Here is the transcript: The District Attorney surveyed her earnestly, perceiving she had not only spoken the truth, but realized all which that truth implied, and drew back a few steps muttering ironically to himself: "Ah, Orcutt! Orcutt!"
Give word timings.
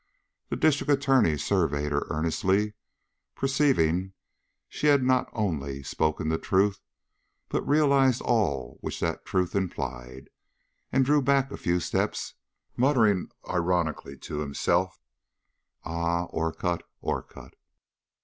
The 0.49 0.55
District 0.55 0.91
Attorney 0.91 1.37
surveyed 1.37 1.91
her 1.91 2.07
earnestly, 2.09 2.73
perceiving 3.35 4.13
she 4.67 4.87
had 4.87 5.03
not 5.03 5.29
only 5.31 5.83
spoken 5.83 6.27
the 6.27 6.39
truth, 6.39 6.81
but 7.49 7.61
realized 7.67 8.19
all 8.19 8.79
which 8.81 8.99
that 9.01 9.27
truth 9.27 9.55
implied, 9.55 10.31
and 10.91 11.05
drew 11.05 11.21
back 11.21 11.51
a 11.51 11.55
few 11.55 11.79
steps 11.79 12.33
muttering 12.75 13.29
ironically 13.47 14.17
to 14.17 14.39
himself: 14.39 14.99
"Ah, 15.85 16.23
Orcutt! 16.31 16.81
Orcutt!" 17.01 17.53